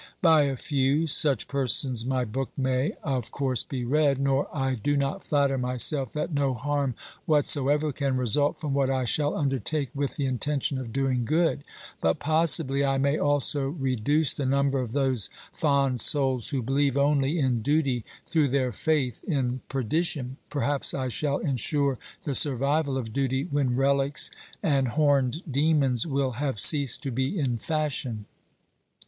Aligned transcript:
By 0.23 0.45
a 0.45 0.55
few 0.57 1.05
such 1.05 1.47
persons 1.47 2.07
my 2.07 2.25
book 2.25 2.49
may, 2.57 2.93
of 3.03 3.29
course, 3.29 3.63
be 3.63 3.85
read, 3.85 4.17
nor 4.19 4.47
I 4.51 4.73
do 4.73 4.97
nut 4.97 5.21
fiatter 5.23 5.59
myself 5.59 6.11
that 6.13 6.33
no 6.33 6.55
harm 6.55 6.95
whatsoever 7.27 7.91
can 7.93 8.17
result 8.17 8.59
from 8.59 8.73
what 8.73 8.89
I 8.89 9.05
shall 9.05 9.35
undertake 9.35 9.91
with 9.93 10.15
the 10.15 10.25
intention 10.25 10.79
of 10.79 10.91
doing 10.91 11.23
good, 11.23 11.63
but 12.01 12.17
possibly 12.17 12.83
I 12.83 12.97
may 12.97 13.19
also 13.19 13.67
reduce 13.67 14.33
the 14.33 14.47
number 14.47 14.79
of 14.81 14.93
those 14.93 15.29
fond 15.53 16.01
souls 16.01 16.49
who 16.49 16.63
believe 16.63 16.97
only 16.97 17.37
in 17.37 17.59
duty 17.61 18.03
through 18.25 18.47
their 18.47 18.71
faith 18.71 19.23
in 19.25 19.61
perdition; 19.69 20.37
perhaps 20.49 20.95
I 20.95 21.09
shall 21.09 21.37
insure 21.37 21.99
the 22.23 22.33
survival 22.33 22.97
of 22.97 23.13
duty 23.13 23.43
when 23.43 23.75
relics 23.75 24.31
and 24.63 24.87
horned 24.87 25.43
demons 25.51 26.07
will 26.07 26.31
have 26.41 26.59
ceased 26.59 27.03
to 27.03 27.11
be 27.11 27.37
in 27.37 27.59
fashion. 27.59 28.25